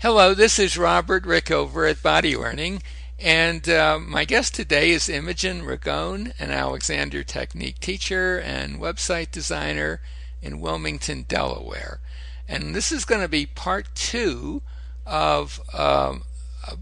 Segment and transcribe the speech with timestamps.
[0.00, 2.82] Hello, this is Robert Rickover at Body Learning,
[3.18, 10.02] and uh, my guest today is Imogen Ragone, an Alexander Technique teacher and website designer
[10.42, 12.00] in Wilmington, Delaware.
[12.46, 14.60] And this is going to be part two
[15.06, 16.24] of um,
[16.68, 16.76] a,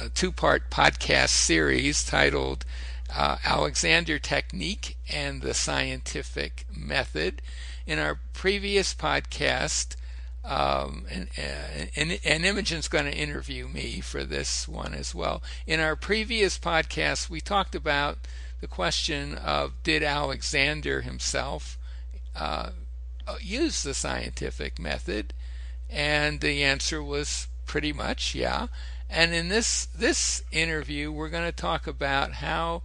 [0.00, 2.64] a two part podcast series titled
[3.14, 7.42] uh, Alexander Technique and the Scientific Method.
[7.86, 9.94] In our previous podcast,
[10.46, 11.28] um, and,
[11.96, 15.42] and, and Imogen's going to interview me for this one as well.
[15.66, 18.18] In our previous podcast, we talked about
[18.60, 21.76] the question of did Alexander himself
[22.34, 22.70] uh,
[23.40, 25.34] use the scientific method,
[25.90, 28.68] and the answer was pretty much yeah.
[29.10, 32.82] And in this this interview, we're going to talk about how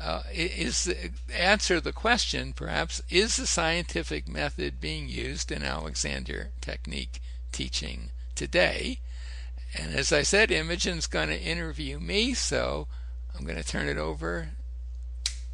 [0.00, 6.50] uh, is the, answer the question perhaps is the scientific method being used in Alexander
[6.60, 7.20] technique
[7.52, 8.98] teaching today?
[9.74, 12.88] And as I said Imogen's going to interview me so
[13.36, 14.50] I'm going to turn it over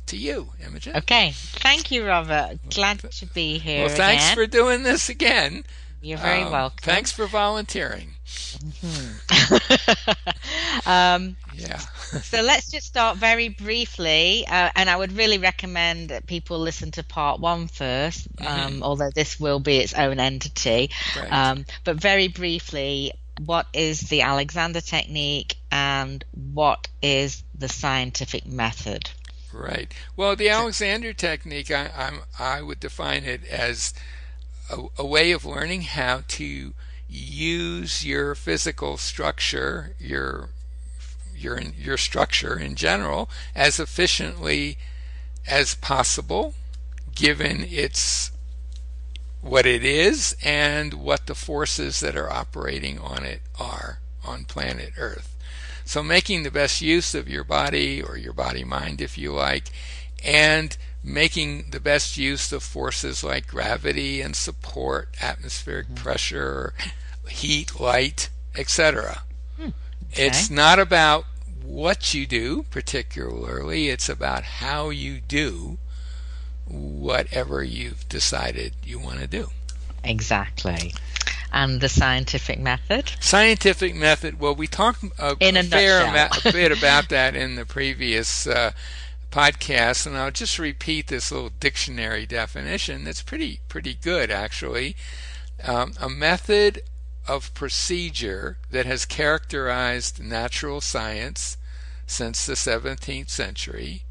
[0.06, 0.96] to you Imogen.
[0.96, 1.32] Okay.
[1.34, 2.58] Thank you Robert.
[2.70, 4.36] Glad to be here well thanks again.
[4.36, 5.64] for doing this again.
[6.00, 6.78] You're very um, welcome.
[6.82, 8.14] thanks for volunteering.
[8.26, 9.25] Mm-hmm.
[10.86, 11.78] um, yeah.
[12.22, 16.90] so let's just start very briefly, uh, and I would really recommend that people listen
[16.92, 18.82] to part one first, um, mm-hmm.
[18.82, 20.90] although this will be its own entity.
[21.16, 21.32] Right.
[21.32, 23.12] Um, but very briefly,
[23.44, 29.10] what is the Alexander technique and what is the scientific method?
[29.52, 29.92] Right.
[30.16, 33.94] Well, the Alexander technique, I, I'm, I would define it as
[34.70, 36.74] a, a way of learning how to
[37.08, 40.50] use your physical structure, your
[41.36, 44.78] your your structure in general as efficiently
[45.46, 46.54] as possible,
[47.14, 48.32] given its
[49.40, 54.92] what it is and what the forces that are operating on it are on planet
[54.98, 55.36] Earth.
[55.84, 59.70] So making the best use of your body or your body mind, if you like,
[60.24, 60.76] and
[61.06, 65.94] making the best use of forces like gravity and support, atmospheric mm-hmm.
[65.94, 66.74] pressure,
[67.28, 69.22] heat, light, etc.
[69.56, 69.68] Hmm.
[70.12, 70.26] Okay.
[70.26, 71.24] It's not about
[71.62, 75.78] what you do, particularly, it's about how you do
[76.68, 79.50] whatever you've decided you want to do.
[80.02, 80.92] Exactly.
[81.52, 83.12] And the scientific method?
[83.20, 87.36] Scientific method, well, we talked a, in a, a fair amount, a bit about that
[87.36, 88.72] in the previous uh,
[89.36, 94.96] podcast, and I'll just repeat this little dictionary definition that's pretty, pretty good, actually.
[95.62, 96.82] Um, a method
[97.28, 101.58] of procedure that has characterized natural science
[102.06, 104.04] since the 17th century,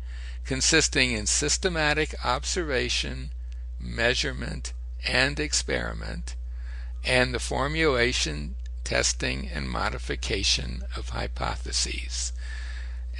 [0.45, 3.31] consisting in systematic observation,
[3.79, 4.73] measurement,
[5.07, 6.35] and experiment,
[7.03, 8.53] and the formulation,
[8.83, 12.31] testing, and modification of hypotheses.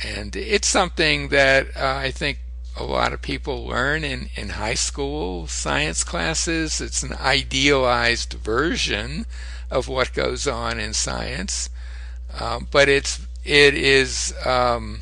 [0.03, 2.39] And it's something that uh, I think
[2.77, 6.81] a lot of people learn in, in high school science classes.
[6.81, 9.25] It's an idealized version
[9.71, 11.69] of what goes on in science,
[12.37, 15.01] uh, but it's it is um,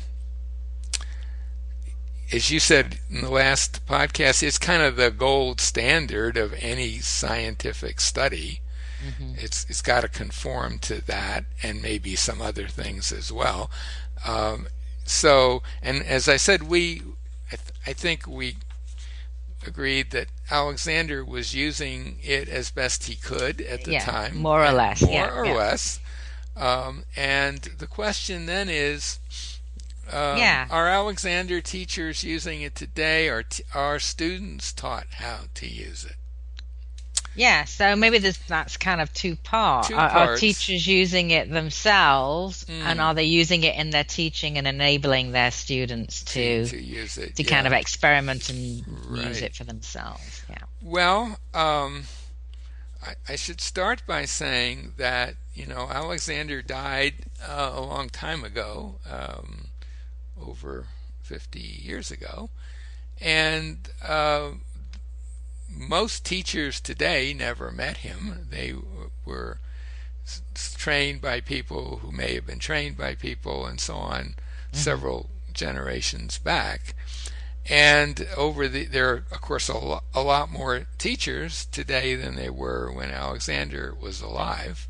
[2.32, 6.98] as you said in the last podcast, it's kind of the gold standard of any
[6.98, 8.60] scientific study.
[9.04, 9.34] Mm-hmm.
[9.38, 13.70] It's it's got to conform to that and maybe some other things as well.
[14.26, 14.68] Um,
[15.04, 17.02] so, and as I said, we
[17.52, 18.56] I, th- I think we
[19.66, 24.64] agreed that Alexander was using it as best he could at the yeah, time, more
[24.64, 25.54] or less, more yeah, or yeah.
[25.54, 26.00] less.
[26.56, 29.18] Um, and the question then is,
[30.12, 30.66] um, yeah.
[30.70, 36.16] are Alexander teachers using it today, or t- are students taught how to use it?
[37.36, 39.88] Yeah, so maybe that's kind of two parts.
[39.88, 42.80] Two are, are, teachers using it themselves, mm.
[42.82, 47.18] and are they using it in their teaching and enabling their students to to, use
[47.18, 47.48] it, to yeah.
[47.48, 49.26] kind of experiment and right.
[49.26, 50.44] use it for themselves?
[50.48, 50.58] Yeah.
[50.82, 52.04] Well, um,
[53.02, 57.14] I, I, should start by saying that you know Alexander died
[57.46, 59.66] uh, a long time ago, um,
[60.40, 60.86] over
[61.22, 62.50] 50 years ago,
[63.20, 63.88] and.
[64.06, 64.50] Uh,
[65.76, 68.48] most teachers today never met him.
[68.50, 68.74] They
[69.24, 69.58] were
[70.54, 74.76] trained by people who may have been trained by people and so on mm-hmm.
[74.76, 76.94] several generations back.
[77.68, 82.36] And over the there are of course a lot, a lot more teachers today than
[82.36, 84.86] there were when Alexander was alive.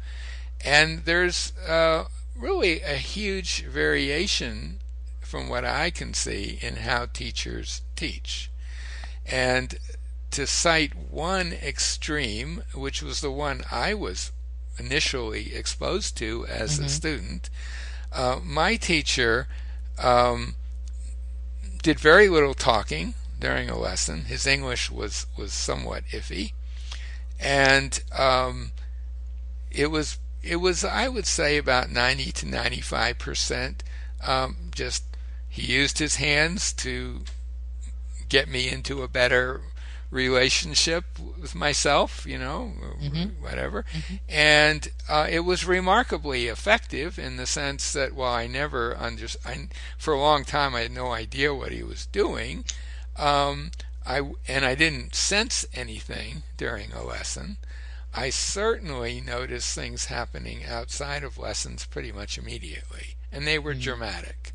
[0.65, 2.05] And there's uh,
[2.37, 4.79] really a huge variation
[5.21, 8.51] from what I can see in how teachers teach.
[9.27, 9.79] And
[10.35, 14.33] to cite one extreme, which was the one I was
[14.79, 16.85] initially exposed to as mm-hmm.
[16.87, 17.51] a student.
[18.13, 19.47] Uh, my teacher
[19.97, 20.57] um,
[21.83, 24.25] did very little talking during a lesson.
[24.25, 26.53] His English was was somewhat iffy,
[27.39, 28.73] and um,
[29.71, 33.85] it was it was I would say about ninety to ninety five percent.
[34.27, 35.05] Um, just
[35.49, 37.21] he used his hands to
[38.29, 39.61] get me into a better
[40.15, 42.73] relationship with myself, you know,
[43.03, 43.43] mm-hmm.
[43.43, 43.85] whatever.
[43.93, 44.15] Mm-hmm.
[44.29, 49.69] And uh, it was remarkably effective in the sense that while I never under, I,
[49.99, 52.65] for a long time I had no idea what he was doing,
[53.17, 53.73] um,
[54.07, 57.57] I and I didn't sense anything during a lesson.
[58.15, 63.81] I certainly noticed things happening outside of lessons pretty much immediately, and they were mm-hmm.
[63.81, 64.53] dramatic.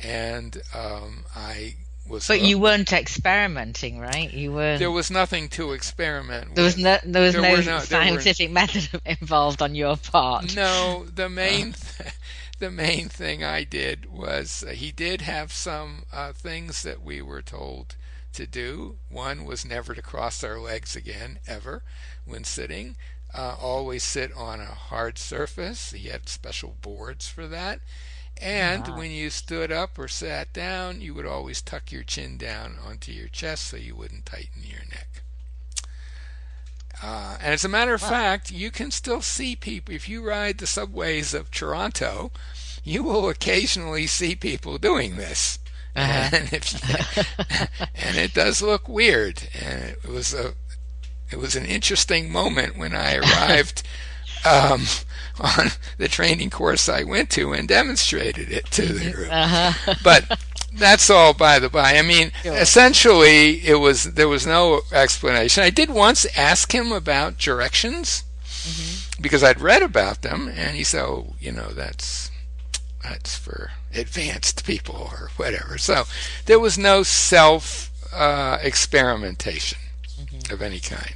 [0.00, 1.76] And um, I
[2.08, 2.26] was.
[2.26, 4.32] But you weren't experimenting, right?
[4.32, 4.78] You were.
[4.78, 6.54] There was nothing to experiment.
[6.54, 6.76] There with.
[6.76, 6.98] was no.
[7.04, 10.54] There was there no, no, scientific method involved on your part.
[10.54, 11.72] No, the main.
[11.72, 12.12] Th-
[12.58, 17.22] the main thing I did was uh, he did have some uh, things that we
[17.22, 17.96] were told
[18.32, 18.96] to do.
[19.08, 21.82] One was never to cross our legs again, ever,
[22.24, 22.96] when sitting.
[23.34, 25.92] Uh, always sit on a hard surface.
[25.92, 27.80] He had special boards for that.
[28.40, 28.98] And wow.
[28.98, 33.12] when you stood up or sat down, you would always tuck your chin down onto
[33.12, 35.22] your chest so you wouldn't tighten your neck.
[37.02, 38.10] Uh, and as a matter of wow.
[38.10, 39.94] fact, you can still see people.
[39.94, 42.32] If you ride the subways of Toronto,
[42.84, 45.58] you will occasionally see people doing this.
[45.94, 46.28] Uh-huh.
[46.32, 47.24] And, you,
[47.94, 49.48] and it does look weird.
[49.60, 50.54] And it was a
[51.30, 53.82] it was an interesting moment when I arrived
[54.44, 54.82] um,
[55.40, 55.68] on
[55.98, 59.28] the training course I went to and demonstrated it to the group.
[59.30, 59.94] Uh-huh.
[60.04, 60.38] but
[60.72, 61.96] that's all by the by.
[61.96, 62.54] I mean, sure.
[62.54, 65.64] essentially, it was there was no explanation.
[65.64, 69.22] I did once ask him about directions mm-hmm.
[69.22, 72.30] because I'd read about them, and he said, "Oh, you know, that's
[73.02, 76.04] that's for advanced people or whatever." So
[76.46, 79.78] there was no self uh, experimentation
[80.20, 80.52] mm-hmm.
[80.52, 81.14] of any kind.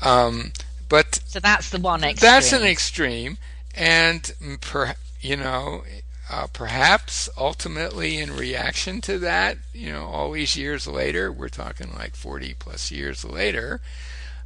[0.00, 0.52] Um,
[0.88, 2.30] but so that's the one extreme.
[2.30, 3.38] That's an extreme,
[3.74, 5.82] and per, you know,
[6.30, 11.92] uh, perhaps ultimately in reaction to that, you know, all these years later, we're talking
[11.94, 13.80] like 40 plus years later,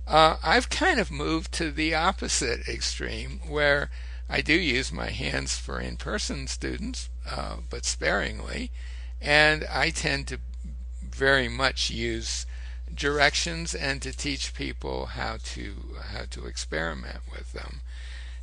[0.06, 3.90] uh, I've kind of moved to the opposite extreme where
[4.28, 8.70] I do use my hands for in person students, uh, but sparingly,
[9.20, 10.38] and I tend to
[11.02, 12.46] very much use
[12.94, 15.75] directions and to teach people how to
[16.12, 17.81] how to experiment with them.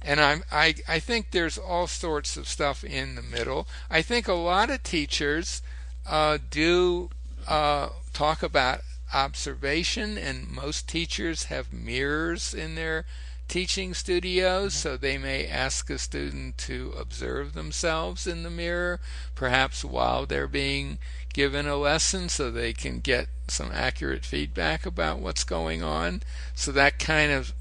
[0.02, 3.68] And I'm, I I think there's all sorts of stuff in the middle.
[3.90, 5.62] I think a lot of teachers
[6.06, 7.10] uh, do
[7.48, 8.82] uh, talk about
[9.14, 13.06] observation, and most teachers have mirrors in their
[13.48, 14.90] teaching studios, mm-hmm.
[14.90, 19.00] so they may ask a student to observe themselves in the mirror,
[19.36, 21.00] perhaps while they're being
[21.38, 26.20] given a lesson so they can get some accurate feedback about what's going on.
[26.56, 27.54] So that kind of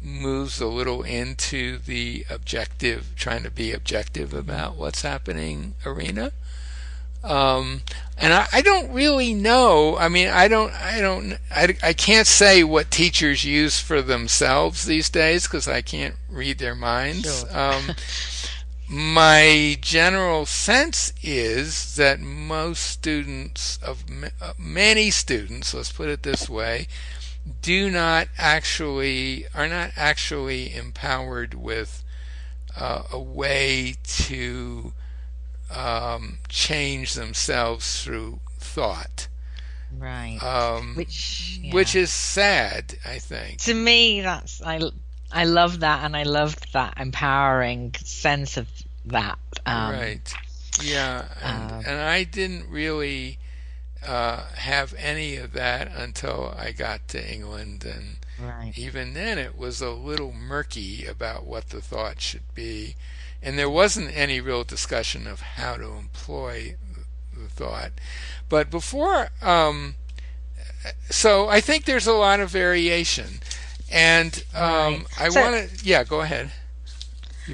[0.00, 6.32] moves a little into the objective, trying to be objective about what's happening arena.
[7.22, 7.82] Um,
[8.16, 9.98] and I, I, don't really know.
[9.98, 14.86] I mean, I don't, I don't, I, I can't say what teachers use for themselves
[14.86, 17.40] these days because I can't read their minds.
[17.40, 17.74] Sure.
[17.74, 17.90] Um,
[18.90, 24.02] my general sense is that most students of
[24.40, 26.88] uh, many students let's put it this way
[27.62, 32.02] do not actually are not actually empowered with
[32.76, 34.92] uh, a way to
[35.74, 39.28] um, change themselves through thought.
[39.96, 40.38] Right.
[40.42, 41.74] Um, which yeah.
[41.74, 43.58] which is sad i think.
[43.60, 44.80] To me that's i
[45.32, 48.68] I love that, and I loved that empowering sense of
[49.06, 49.38] that.
[49.66, 50.34] Um, right.
[50.82, 53.38] Yeah, and, uh, and, I didn't really
[54.06, 58.72] uh, have any of that until I got to England, and right.
[58.76, 62.96] even then it was a little murky about what the thought should be,
[63.42, 66.76] and there wasn't any real discussion of how to employ
[67.36, 67.92] the thought.
[68.48, 69.96] But before, um,
[71.10, 73.40] so I think there's a lot of variation.
[73.90, 75.06] And um, right.
[75.18, 76.50] I so, want to, yeah, go ahead.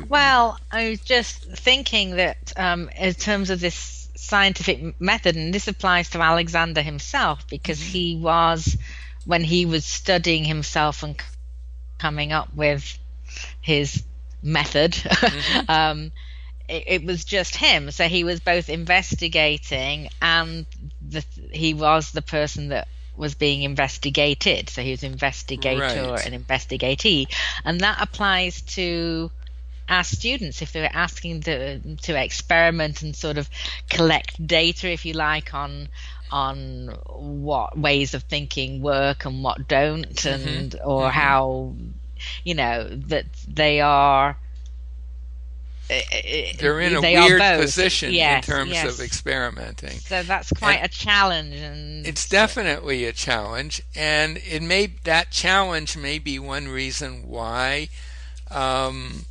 [0.09, 5.69] Well, I was just thinking that um, in terms of this scientific method, and this
[5.69, 7.93] applies to Alexander himself because mm-hmm.
[7.93, 8.76] he was,
[9.25, 11.21] when he was studying himself and
[11.99, 12.99] coming up with
[13.61, 14.02] his
[14.43, 15.61] method, mm-hmm.
[15.71, 16.12] um,
[16.69, 17.90] it, it, was just him.
[17.90, 20.66] So he was both investigating and
[21.09, 24.68] the, he was the person that was being investigated.
[24.68, 26.26] So he was investigator Right.
[26.26, 27.28] and investigatee.
[27.64, 29.30] And that applies to
[29.88, 33.49] our students if they were asking to, to experiment and sort of
[33.88, 35.88] collect data, if you like, on
[36.28, 40.49] on what ways of thinking work and what don't, mm-hmm.
[40.49, 41.18] and or mm-hmm.
[41.18, 41.75] how
[42.44, 44.37] you know that they are.
[45.88, 48.99] They're in a they weird position Yes, in terms yes.
[48.99, 49.99] of experimenting.
[49.99, 55.97] So that's quite a challenge, and It's definitely a challenge, and it may that challenge
[55.97, 57.88] may be one reason why
[58.50, 59.26] um,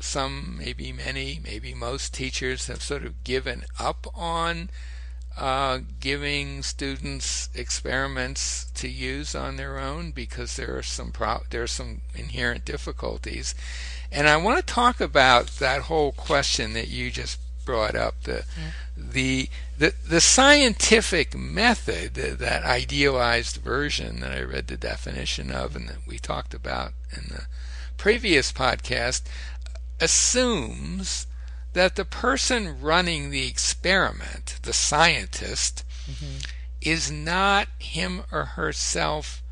[0.00, 4.70] some, maybe many, maybe most teachers have sort of given up on
[5.38, 11.62] uh, giving students experiments to use on their own because there are some pro- there
[11.62, 13.54] are some inherent difficulties,
[14.10, 18.44] and I want to talk about that whole question that you just brought up the
[18.96, 25.88] the the the scientific method that idealized version that I read the definition of and
[25.88, 27.42] that we talked about in the
[27.96, 29.22] previous podcast
[30.00, 31.26] assumes
[31.72, 36.38] that the person running the experiment, the scientist, mm-hmm.
[36.80, 39.42] is not him or herself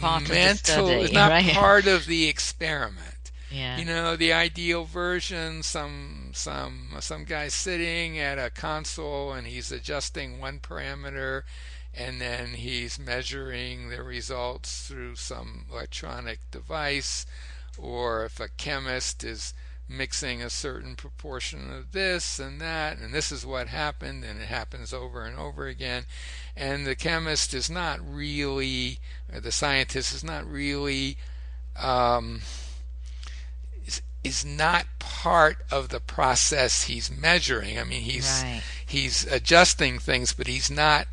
[0.00, 1.52] Part of the mental, is not right?
[1.52, 3.30] part of the experiment.
[3.50, 9.46] yeah, You know, the ideal version, some some some guy sitting at a console and
[9.46, 11.42] he's adjusting one parameter
[11.94, 17.24] and then he's measuring the results through some electronic device
[17.78, 19.54] or if a chemist is
[19.88, 24.46] mixing a certain proportion of this and that and this is what happened and it
[24.46, 26.04] happens over and over again
[26.56, 28.98] and the chemist is not really
[29.32, 31.18] or the scientist is not really
[31.76, 32.40] um,
[33.86, 37.78] is, is not part of the process he's measuring.
[37.78, 38.62] I mean, he's Right.
[38.86, 41.06] he's adjusting things, but he's not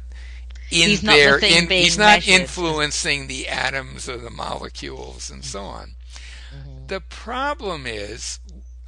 [0.69, 1.37] in He's not the there.
[1.39, 2.41] in, he's not measured.
[2.41, 5.95] influencing the atoms or the molecules and so on.
[6.55, 6.87] Mm-hmm.
[6.87, 8.39] The problem is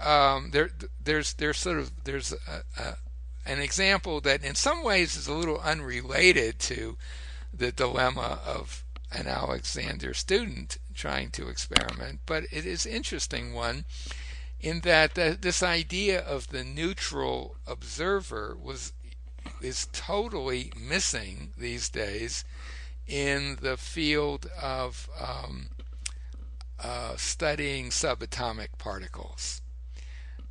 [0.06, 0.70] um, there.
[1.04, 2.98] There's there's sort of there's a, a,
[3.46, 6.98] an example that in some ways is a little unrelated to
[7.54, 13.86] the dilemma of an Alexander student trying to experiment, but it is interesting one
[14.60, 18.94] in that the, this idea of the neutral observer was
[19.62, 22.46] is totally missing these days
[23.08, 25.68] in the field of um,
[26.82, 29.62] uh, studying subatomic particles.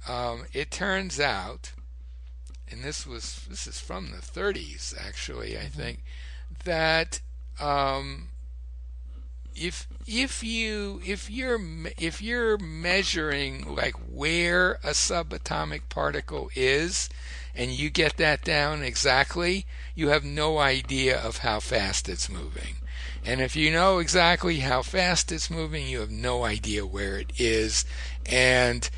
[0.09, 1.73] Um, it turns out,
[2.71, 6.03] and this was this is from the 30s actually, I think,
[6.65, 7.21] that
[7.61, 8.29] um,
[9.55, 11.61] if if you if you're
[11.99, 17.09] if you're measuring like where a subatomic particle is
[17.55, 22.77] and you get that down exactly you have no idea of how fast it's moving.
[23.25, 27.33] And if you know exactly how fast it's moving you have no idea where it
[27.39, 27.85] is.
[28.25, 28.89] And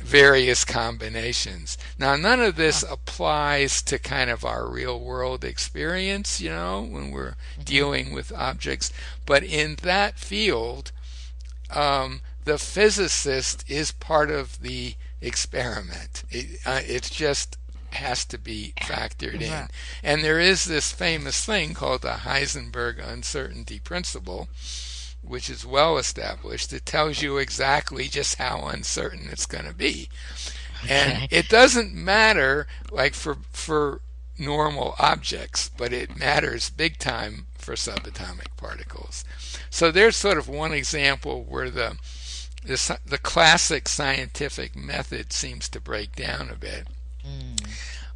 [0.00, 1.78] various combinations.
[1.98, 7.10] Now, none of this applies to kind of our real world experience, you know, when
[7.10, 8.92] we're dealing with objects.
[9.26, 10.92] But in that field,
[11.70, 16.24] um, the physicist is part of the experiment.
[16.30, 17.58] It, uh, it just
[17.90, 19.50] has to be factored in.
[19.50, 19.70] Right.
[20.02, 24.48] And there is this famous thing called the Heisenberg uncertainty principle
[25.22, 30.08] which is well established, it tells you exactly just how uncertain it's going to be.
[30.88, 34.00] And it doesn't matter like for for
[34.38, 39.24] normal objects, but it matters big time for subatomic particles.
[39.70, 41.96] So there's sort of one example where the
[42.64, 46.86] the, the classic scientific method seems to break down a bit.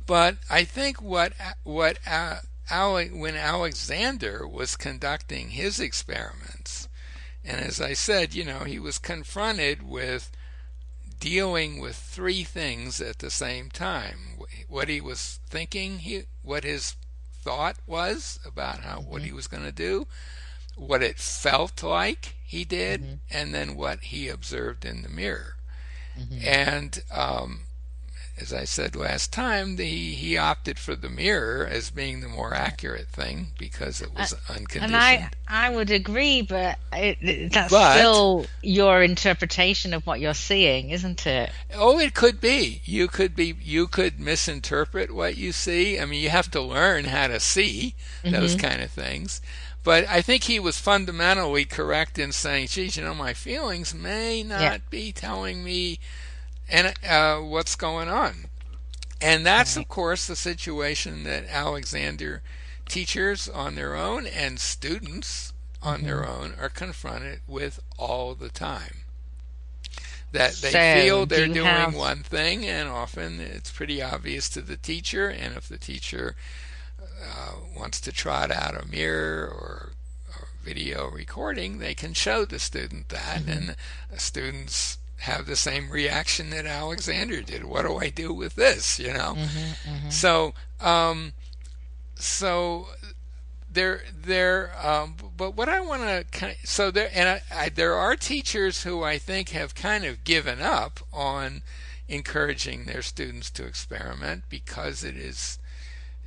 [0.07, 1.33] But I think what
[1.65, 2.39] what uh,
[2.71, 6.89] Ale- when Alexander was conducting his experiments,
[7.45, 10.31] and as I said, you know, he was confronted with
[11.19, 16.97] dealing with three things at the same time: what he was thinking, he, what his
[17.43, 19.27] thought was about how what mm-hmm.
[19.27, 20.07] he was going to do,
[20.77, 23.15] what it felt like he did, mm-hmm.
[23.31, 25.57] and then what he observed in the mirror.
[26.19, 26.47] Mm-hmm.
[26.47, 27.61] And um,
[28.41, 32.55] as I said last time, the, he opted for the mirror as being the more
[32.55, 34.95] accurate thing because it was unconditioned.
[34.95, 40.35] And I, I would agree, but it, that's But- still your interpretation of what you're
[40.35, 41.51] seeing, isn't it?
[41.75, 42.81] Oh, it could be.
[42.85, 43.55] You could be.
[43.63, 46.01] You could misinterpret what you see.
[46.01, 48.67] I mean, you have to learn how to see those mm-hmm.
[48.67, 49.41] kind of things.
[49.85, 54.43] But I think he was fundamentally correct in saying, "Geez, you know, my feelings may
[54.43, 54.79] not Yeah.
[54.91, 55.99] be telling me
[56.73, 58.47] and uh, what's going on."
[59.21, 62.43] And that's, of course, the situation that Alexander
[62.89, 66.07] teachers on their own and students on mm-hmm.
[66.07, 69.05] their own are confronted with all the time.
[70.33, 71.95] That they so feel they're do doing have...
[71.95, 75.29] one thing, and often it's pretty obvious to the teacher.
[75.29, 76.35] And if the teacher
[77.01, 79.93] uh, wants to trot out a mirror or,
[80.31, 83.51] or, video recording, they can show the student that, mm-hmm.
[83.51, 83.77] and
[84.17, 87.65] students have the same reaction that Alexander did.
[87.65, 88.99] What do I do with this?
[88.99, 89.35] You know.
[89.37, 90.11] Mm-hmm, mm-hmm.
[90.11, 91.33] So, um,
[92.17, 92.89] so
[93.73, 94.73] there, there.
[94.83, 98.17] Um, but what I want to kind of, so there, and I, I, there are
[98.17, 101.63] teachers who I think have kind of given up on
[102.09, 105.61] encouraging their students to experiment because it is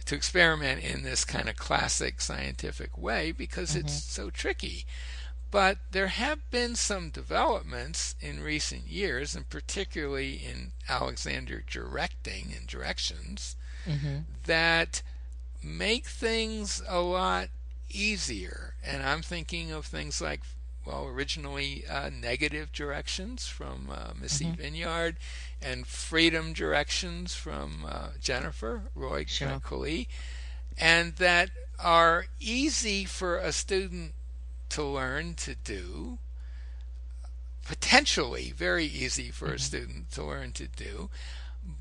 [0.06, 3.80] to experiment in this kind of classic scientific way because mm-hmm.
[3.82, 4.86] it's so tricky.
[5.56, 12.68] But there have been some developments in recent years, and particularly in Alexander directing and
[12.68, 13.56] directions,
[13.88, 14.18] mm-hmm.
[14.48, 15.02] that
[15.64, 17.48] make things a lot
[17.90, 18.74] easier.
[18.84, 20.42] And I'm thinking of things like,
[20.86, 24.62] well, originally uh, negative directions from uh, Missy mm-hmm.
[24.62, 25.16] Vineyard
[25.62, 29.48] and freedom directions from uh, Jennifer Roy sure.
[30.78, 34.16] and that are easy for a student
[34.76, 36.18] to learn to do,
[37.66, 39.56] potentially very easy for mm-hmm.
[39.56, 41.10] a student to learn to do,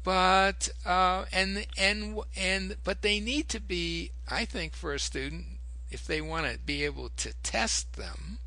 [0.04, 5.58] but uh, and and and but they need to be, I think, for a student
[5.90, 8.38] if they want to be able to test them.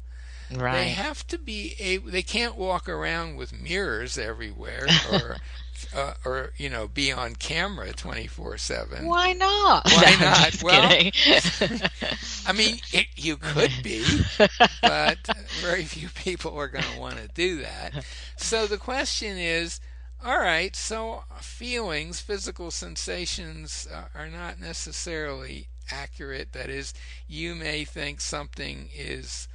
[0.54, 0.74] Right.
[0.76, 2.10] They have to be able.
[2.10, 5.38] They can't walk around with mirrors everywhere, or
[5.96, 9.06] uh, or you know be on camera 24/7.
[9.06, 9.86] Why not?
[9.86, 10.64] Why no, not?
[10.64, 10.90] Well,
[12.46, 14.06] I mean, it, you could be,
[14.82, 15.18] but
[15.62, 18.06] very few people are going to want to do that.
[18.38, 19.80] So the question is,
[20.24, 26.54] all right, so feelings, physical sensations uh, are not necessarily accurate.
[26.54, 26.94] That is,
[27.28, 29.48] you may think something is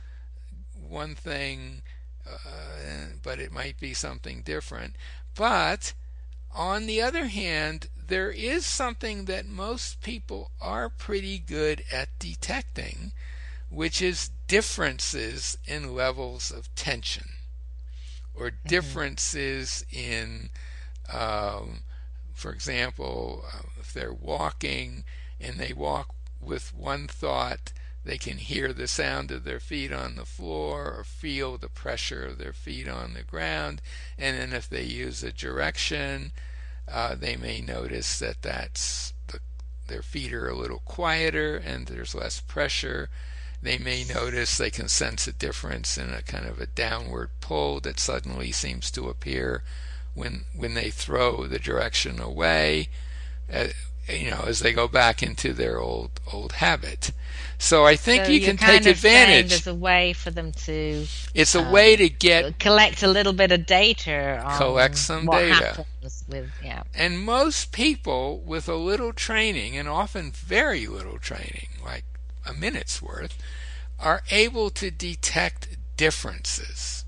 [0.93, 1.83] one thing,
[2.29, 4.95] uh, but it might be something different.
[5.35, 5.95] But
[6.55, 13.13] on the other hand, there is something that most people are pretty good at detecting,
[13.71, 17.31] which is differences in levels of tension
[18.35, 18.69] or mm-hmm.
[18.69, 20.51] differences in,
[21.13, 21.81] um,
[22.35, 25.05] for example, uh, if they're walking
[25.41, 27.73] and they walk with one thought,
[28.05, 32.27] they can hear the sound of their feet on the floor or feel the pressure
[32.27, 33.81] of their feet on the ground.
[34.19, 36.33] And then if they use a direction,
[36.91, 39.39] uh, they may notice that that's the,
[39.87, 43.09] their feet are a little quieter and there's less pressure.
[43.63, 47.79] They may notice they can sense a difference in a kind of a downward pull
[47.81, 49.63] that suddenly seems to appear
[50.15, 52.89] when when they throw the direction away.
[53.53, 53.69] Uh,
[54.09, 57.13] you know, as they go back into their old old habit.
[57.59, 59.51] So I think so you can take advantage.
[59.51, 61.07] There's a way for them to.
[61.33, 64.45] It's a um, way to get collect a little bit of data.
[64.57, 65.87] collect some data.
[66.29, 66.83] With, yeah.
[66.93, 72.05] And most people with a little training, and often very little training, like
[72.45, 73.39] a minute's worth,
[74.01, 77.05] are able to detect differences,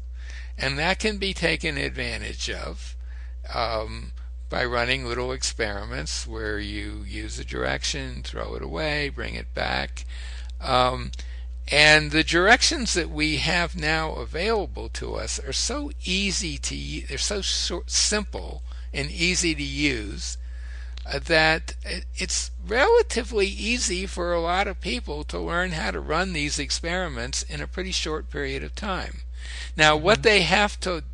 [0.57, 2.97] and that can be taken advantage of.
[3.53, 4.13] Um,
[4.49, 10.05] by running little experiments where you use a direction, throw it away, bring it back.
[10.61, 11.11] Um,
[11.71, 17.19] and the directions that we have now available to us are so easy to they're
[17.19, 17.41] so
[17.87, 20.37] simple and easy to use
[21.07, 21.75] uh, that
[22.17, 27.43] it's relatively easy for a lot of people to learn how to run these experiments
[27.43, 29.21] in a pretty short period of time.
[29.77, 30.05] Now, mm-hmm.
[30.05, 31.05] what they have to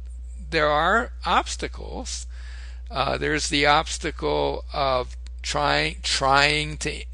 [0.50, 2.26] there are obstacles
[2.90, 7.04] uh, there's the obstacle of trying trying to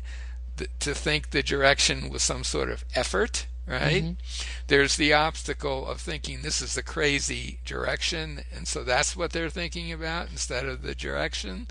[0.80, 4.02] to think the direction with some sort of effort, right?
[4.02, 4.44] Mm-hmm.
[4.68, 9.50] There's the obstacle of thinking this is the crazy direction, and so that's what they're
[9.50, 11.66] thinking about instead of the direction.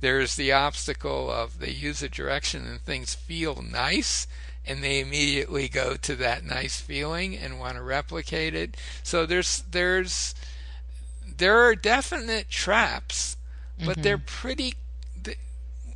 [0.00, 4.26] There's the obstacle of they use a direction and things feel nice,
[4.64, 8.78] and they immediately go to that nice feeling and want to replicate it.
[9.02, 10.34] So there's there's
[11.36, 13.36] there are definite traps
[13.78, 14.02] but mm-hmm.
[14.02, 14.74] they're pretty.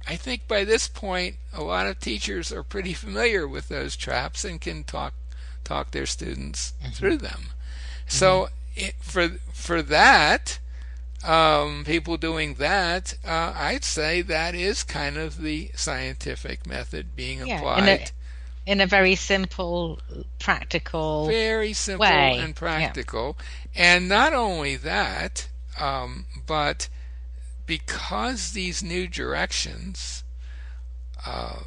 [0.08, 4.44] I think by this point, a lot of teachers are pretty familiar with those traps
[4.44, 5.14] and can talk
[5.64, 6.92] talk their students mm-hmm.
[6.92, 7.40] through them.
[7.40, 8.08] Mm-hmm.
[8.08, 10.60] So it, for for that,
[11.24, 17.46] um, people doing that, uh, I'd say that is kind of the scientific method being
[17.46, 17.82] yeah, applied.
[17.82, 18.06] In a,
[18.66, 19.98] in a very simple,
[20.38, 22.38] practical, very simple way.
[22.38, 23.36] and practical,
[23.74, 23.96] yeah.
[23.96, 25.48] and not only that,
[25.80, 26.88] um, but
[27.66, 30.24] because these new directions
[31.26, 31.60] uh,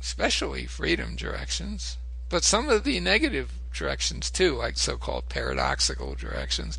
[0.00, 1.96] especially freedom directions,
[2.28, 6.76] but some of the negative directions too, like so called paradoxical directions,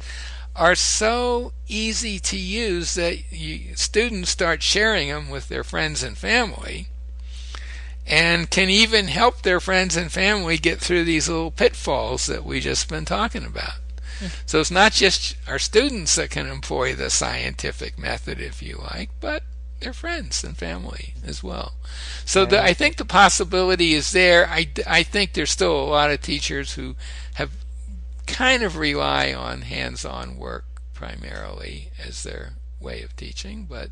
[0.56, 6.18] are so easy to use that you, students start sharing them with their friends and
[6.18, 6.88] family
[8.06, 12.60] and can even help their friends and family get through these little pitfalls that we
[12.60, 13.80] just been talking about.
[14.46, 19.10] So it's not just our students that can employ the scientific method, if you like,
[19.20, 19.44] but
[19.80, 21.74] their friends and family as well.
[22.26, 24.48] So the, I think the possibility is there.
[24.48, 26.96] I, I think there's still a lot of teachers who
[27.36, 27.52] have
[28.26, 33.90] kind of rely on hands-on work primarily as their way of teaching, but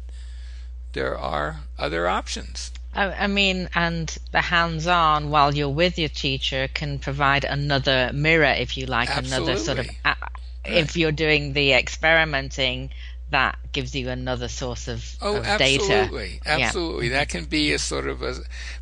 [0.93, 2.71] there are other options.
[2.95, 8.77] I, mean, and the hands-on while you're with your teacher can provide another mirror, if
[8.77, 9.35] you like, Absolutely.
[9.35, 9.89] another sort of.
[10.05, 10.31] Uh, right.
[10.65, 12.91] If you're doing the experimenting,
[13.31, 16.39] that gives you another source of, oh, of absolutely.
[16.43, 16.49] data.
[16.49, 17.13] Absolutely, yeah.
[17.13, 18.35] that can be a sort of a,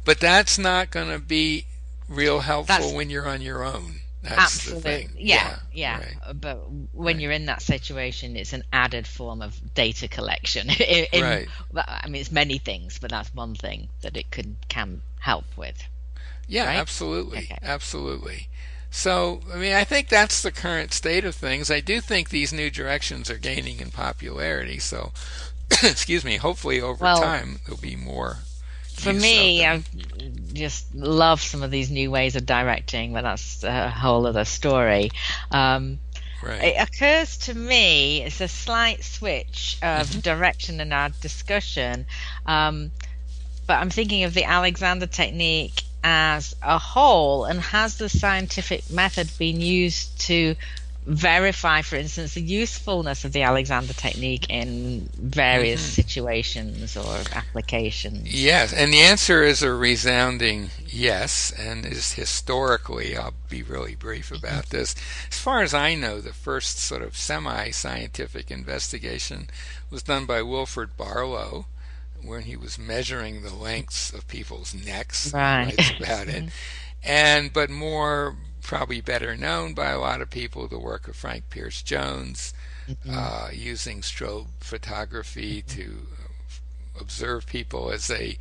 [0.03, 1.65] but that's not going to be
[2.09, 4.00] real helpful that's, when you're on your own.
[4.23, 5.97] That's absolutely, yeah, yeah.
[5.97, 5.97] yeah.
[5.97, 6.39] Right.
[6.39, 6.57] But
[6.91, 7.21] when right.
[7.21, 10.69] you're in that situation, it's an added form of data collection.
[10.79, 11.47] in, right.
[11.75, 15.83] I mean, it's many things, but that's one thing that it could can help with.
[16.47, 17.57] Yeah, absolutely, okay.
[17.63, 18.47] absolutely.
[18.91, 21.71] So, I mean, I think that's the current state of things.
[21.71, 24.79] I do think these new directions are gaining in popularity.
[24.79, 25.13] So,
[25.83, 28.39] excuse me, hopefully over well, time there'll be more.
[29.01, 29.83] For me, I
[30.53, 35.11] just love some of these new ways of directing, but that's a whole other story.
[35.51, 35.99] Um,
[36.43, 36.63] Right.
[36.63, 40.19] It occurs to me it's a slight switch of mm-hmm.
[40.21, 42.07] direction in our discussion,
[42.45, 42.91] um,
[43.67, 49.29] but I'm thinking of the Alexander technique as a whole, and has the scientific method
[49.37, 50.55] been used to
[51.05, 56.01] verify, for instance, the usefulness of the Alexander technique in various mm-hmm.
[56.01, 58.31] situations or applications?
[58.31, 64.31] Yes, and the answer is a resounding yes, and is historically, I'll be really brief
[64.31, 64.95] about this.
[65.29, 69.49] As far as I know, the first sort of semi scientific investigation
[69.89, 71.65] was done by Wilfred Barlow
[72.23, 75.33] when he was measuring the lengths of people's necks.
[75.33, 75.99] Right.
[75.99, 76.49] About it.
[77.03, 81.49] And but more probably better known by a lot of people the work of Frank
[81.49, 82.53] Pierce Jones,
[82.87, 83.11] mm-hmm.
[83.13, 85.81] uh, using strobe photography mm-hmm.
[85.81, 86.07] to
[86.99, 88.37] observe people as they.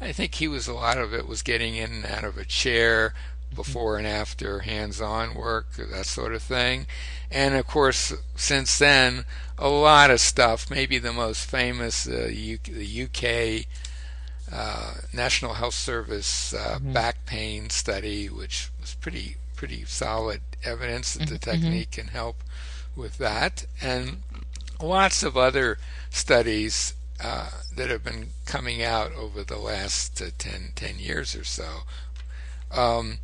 [0.00, 2.44] I think he was a lot of it was getting in and out of a
[2.44, 3.14] chair,
[3.54, 6.86] before and after hands-on work, that sort of thing.
[7.30, 9.24] And of course, since then,
[9.58, 10.70] a lot of stuff.
[10.70, 13.66] Maybe the most famous, uh, U- the UK
[14.52, 16.92] uh, National Health Service uh, mm-hmm.
[16.92, 21.50] back pain study, which was pretty pretty solid evidence that the mm-hmm.
[21.50, 22.42] technique can help
[22.96, 24.22] with that, and
[24.82, 25.78] lots of other
[26.10, 31.44] studies uh, that have been coming out over the last uh, 10, 10 years or
[31.44, 31.82] so
[32.72, 33.18] um,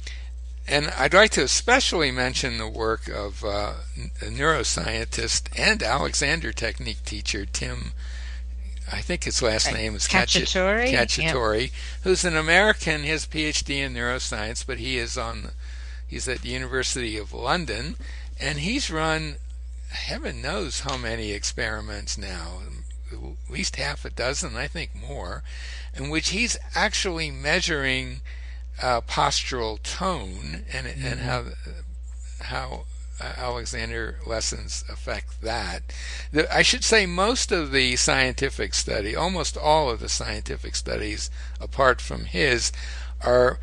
[0.66, 3.74] and I'd like to especially mention the work of uh,
[4.20, 7.92] a neuroscientist and Alexander Technique teacher Tim.
[8.90, 10.90] I think his last name is Cacciatore.
[10.90, 11.70] Cacciatore, yep.
[12.02, 13.02] who's an American.
[13.02, 15.50] He has a PhD in neuroscience, but he is on.
[16.08, 17.96] He's at the University of London,
[18.40, 19.36] and he's run,
[19.90, 22.62] heaven knows how many experiments now,
[23.12, 23.18] at
[23.50, 25.42] least half a dozen, I think more,
[25.94, 28.20] in which he's actually measuring
[28.82, 31.06] uh, postural tone and mm-hmm.
[31.06, 31.44] and how
[32.40, 32.84] how
[33.20, 35.82] Alexander lessons affect that.
[36.32, 41.30] The, I should say most of the scientific study, almost all of the scientific studies,
[41.60, 42.70] apart from his,
[43.20, 43.58] are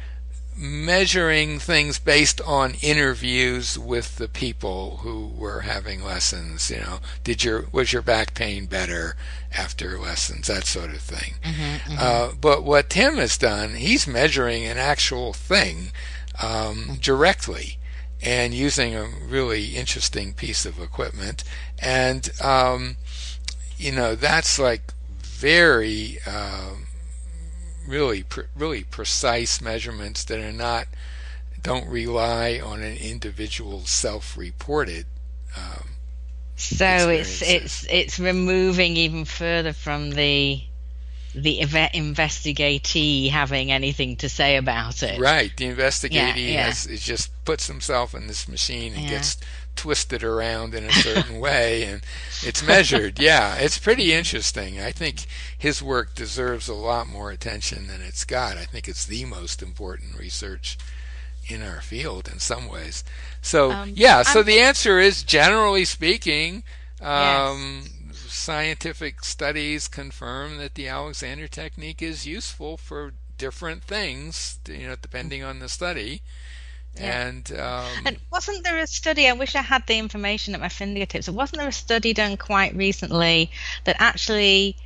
[0.57, 6.69] measuring things based on interviews with the people who were having lessons.
[6.69, 9.15] You know, did your was your back pain better
[9.53, 10.47] after lessons?
[10.47, 11.35] That sort of thing.
[11.43, 11.95] Mm-hmm, mm-hmm.
[11.99, 15.91] Uh, but what Tim has done, he's measuring an actual thing
[16.41, 16.93] um, mm-hmm.
[16.95, 17.77] directly
[18.21, 21.43] and using a really interesting piece of equipment.
[21.79, 22.97] And um,
[23.77, 26.19] you know, that's like very.
[26.25, 26.84] Um,
[27.87, 30.87] really pre- really precise measurements that are not
[31.61, 35.05] don't rely on an individual self-reported
[35.57, 35.89] um,
[36.55, 40.61] so it's it's it's removing even further from the
[41.35, 41.59] the
[41.93, 45.19] investigatee having anything to say about it.
[45.19, 45.51] Right.
[45.55, 46.17] The investigatee
[46.53, 46.65] yeah, yeah.
[46.67, 49.09] Has, just puts himself in this machine and yeah.
[49.09, 49.37] gets
[49.75, 52.01] twisted around in a certain way and
[52.41, 53.19] it's measured.
[53.19, 54.79] yeah, it's pretty interesting.
[54.79, 55.25] I think
[55.57, 58.57] his work deserves a lot more attention than it's got.
[58.57, 60.77] I think it's the most important research
[61.47, 63.03] in our field in some ways.
[63.41, 66.63] So, um, yeah, so I'm, the answer is generally speaking,
[67.01, 68.17] um, yes.
[68.29, 75.43] scientific studies confirm that the Alexander technique is useful for different things, you know, depending
[75.43, 76.21] on the study.
[76.97, 77.27] Yeah.
[77.27, 79.27] And, um, And wasn't there a study?
[79.27, 81.27] I wish I had the information at my fingertips.
[81.29, 83.51] Wasn't there a study done quite recently
[83.83, 84.77] that actually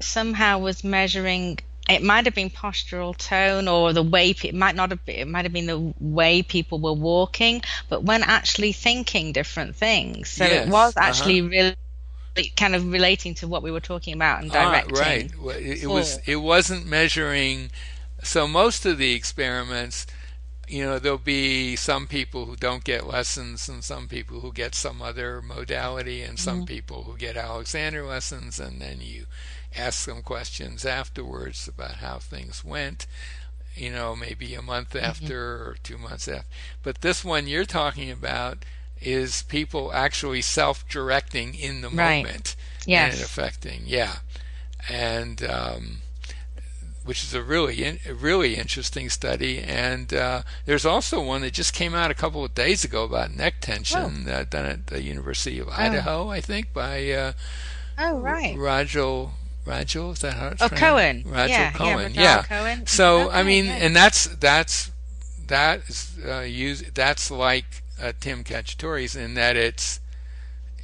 [0.00, 1.58] somehow was measuring?
[1.88, 5.16] It might have been postural tone, or the way it might not have been.
[5.16, 10.28] It might have been the way people were walking, but when actually thinking different things.
[10.28, 11.06] So Yes, it was uh-huh.
[11.08, 11.74] actually really
[12.56, 14.96] kind of relating to what we were talking about and directing.
[14.96, 15.30] Ah, right.
[15.40, 16.20] Well, It, it was.
[16.26, 17.70] It wasn't measuring.
[18.22, 20.06] So most of the experiments,
[20.68, 24.74] you know, there'll be some people who don't get lessons, and some people who get
[24.74, 29.26] some other modality, and some people who get Alexander lessons, and then you
[29.76, 33.06] ask them questions afterwards about how things went.
[33.74, 36.48] You know, maybe a month after or two months after.
[36.82, 38.64] But this one you're talking about
[39.00, 42.24] is people actually self-directing in the Right.
[42.24, 43.14] moment Yes.
[43.14, 43.82] and affecting.
[43.86, 44.16] Yeah,
[44.88, 45.98] and um,
[47.04, 49.58] which is a really in, a really interesting study.
[49.58, 53.34] And uh, there's also one that just came out a couple of days ago about
[53.34, 57.32] neck tension uh, done at the University of Idaho, I think, by uh,
[57.98, 58.56] Oh right.
[58.56, 59.32] Rajal.
[59.66, 60.68] Rajal, is that how it's Oh?
[60.68, 61.24] Cohen.
[61.24, 61.72] Rajal yeah.
[61.72, 62.14] Cohen.
[62.14, 62.22] Yeah.
[62.22, 62.42] Yeah.
[62.42, 62.86] Cohen.
[62.86, 63.72] So I mean, yeah.
[63.72, 64.90] and that's that's
[65.48, 70.00] that is uh, use that's like uh, Tim Cacciatore's in that it's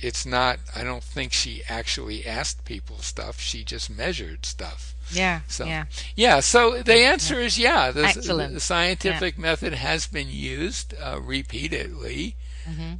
[0.00, 0.58] it's not.
[0.74, 3.40] I don't think she actually asked people stuff.
[3.40, 4.93] She just measured stuff.
[5.10, 5.40] Yeah.
[5.48, 5.84] So yeah.
[6.16, 6.40] yeah.
[6.40, 7.90] So the answer is yeah.
[7.90, 8.54] The, Excellent.
[8.54, 12.36] the scientific method has been used uh, repeatedly.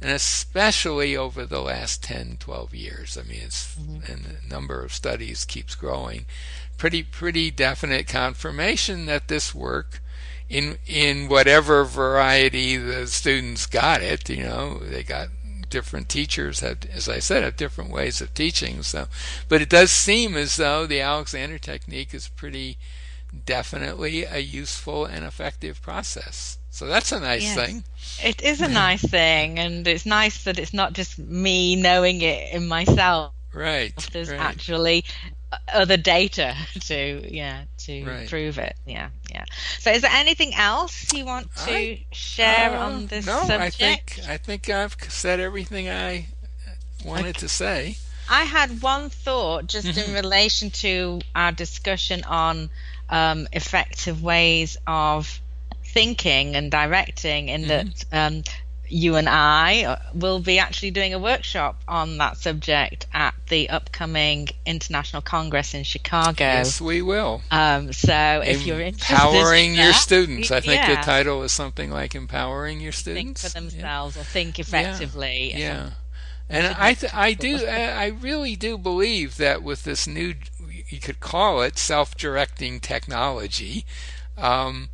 [0.01, 3.17] And especially over the last 10, 12 years.
[3.17, 6.25] I mean, it's and the number of studies keeps growing.
[6.77, 10.01] Pretty, pretty definite confirmation that this work,
[10.49, 15.29] in in whatever variety the students got it, you know, they got
[15.75, 18.81] different teachers have, as I said, have different ways of teaching.
[18.83, 19.07] So,
[19.49, 22.77] but it does seem as though the Alexander technique is pretty
[23.45, 26.57] definitely a useful and effective process.
[26.69, 27.55] So that's a nice Yes.
[27.55, 27.83] thing.
[28.23, 32.53] It is a nice thing, and it's nice that it's not just me knowing it
[32.53, 33.33] in myself.
[33.53, 33.93] Right.
[34.11, 34.39] There's right.
[34.39, 35.05] actually
[35.51, 36.55] uh, other data
[36.87, 36.97] to
[37.33, 38.29] yeah to Right.
[38.29, 38.75] prove it.
[38.85, 39.45] Yeah, yeah.
[39.79, 43.61] So, is there anything else you want to I- share Uh, on this no, subject?
[43.61, 44.01] I think
[44.35, 46.27] I think I've said everything I
[47.03, 47.97] wanted to say.
[48.29, 50.09] I had one thought just Mm-hmm.
[50.09, 52.69] in relation to our discussion on
[53.09, 55.39] um, effective ways of
[55.93, 58.37] thinking and directing, in that Mm-hmm.
[58.37, 58.43] um,
[58.87, 63.69] you and I uh, will be actually doing a workshop on that subject at the
[63.69, 66.35] upcoming International Congress in Chicago.
[66.43, 67.41] Yes, we will.
[67.51, 70.51] Um, so if you're interested, empowering in your students.
[70.51, 73.61] I think yeah, the title is something like empowering your Students." think for Yeah.
[73.61, 75.53] themselves or think effectively.
[75.55, 75.91] Yeah.
[76.47, 80.35] And I, th- I do, I I really do believe that with this new,
[80.89, 83.83] you could call it self-directing technology,
[84.37, 84.89] um,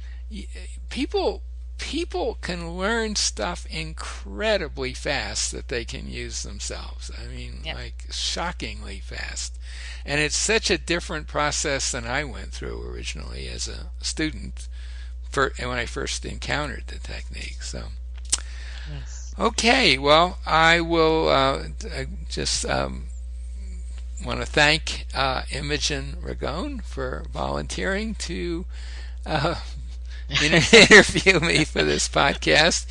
[0.90, 1.42] people,
[1.82, 7.10] people can learn stuff incredibly fast that they can use themselves.
[7.20, 7.76] I mean, Yep.
[7.76, 9.58] like shockingly fast.
[10.06, 14.68] And it's such a different process than I went through originally as a student,
[15.30, 17.64] for when I first encountered the technique.
[17.64, 17.88] So.
[18.90, 19.34] Yes.
[19.40, 21.64] Okay, well, I will uh,
[21.96, 23.06] I just um,
[24.24, 28.66] want to thank uh, Imogen Ragone for volunteering to
[29.26, 29.56] uh,
[30.42, 32.86] interview me for this podcast.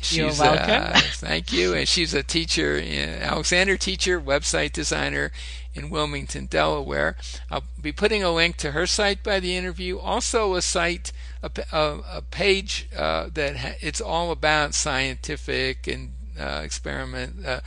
[0.14, 0.94] You're welcome.
[0.94, 1.74] Uh, thank you.
[1.74, 5.32] And she's a teacher, Alexander teacher, website designer
[5.74, 7.16] in Wilmington, Delaware.
[7.50, 9.98] I'll be putting a link to her site by the interview.
[9.98, 16.12] Also, a site, a, a, a page uh, that ha- it's all about scientific and
[16.38, 17.44] uh, experiment.
[17.44, 17.60] Uh,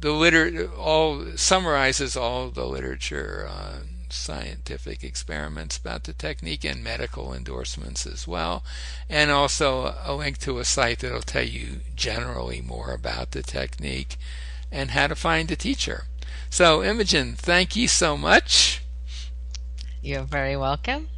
[0.00, 7.32] the liter all summarizes all the literature on scientific experiments about the technique and medical
[7.32, 8.64] endorsements as well,
[9.08, 14.16] and also a link to a site that'll tell you generally more about the technique
[14.70, 16.04] and how to find a teacher.
[16.50, 18.82] So, Imogen, thank you so much.
[20.02, 21.08] You're very welcome.